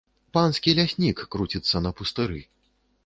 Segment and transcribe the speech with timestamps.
[0.37, 2.39] Панскі ляснік круціцца на пустыры.